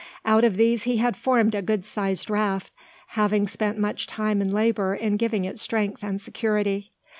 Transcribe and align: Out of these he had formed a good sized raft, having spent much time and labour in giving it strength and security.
Out 0.25 0.43
of 0.43 0.57
these 0.57 0.85
he 0.85 0.97
had 0.97 1.15
formed 1.15 1.53
a 1.53 1.61
good 1.61 1.85
sized 1.85 2.27
raft, 2.27 2.73
having 3.09 3.45
spent 3.47 3.77
much 3.77 4.07
time 4.07 4.41
and 4.41 4.51
labour 4.51 4.95
in 4.95 5.15
giving 5.15 5.45
it 5.45 5.59
strength 5.59 6.03
and 6.03 6.19
security. 6.19 6.91